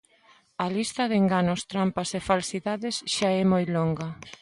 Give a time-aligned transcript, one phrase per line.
[0.63, 4.07] A lista de enganos, trampas e falsidades xa é moi longa.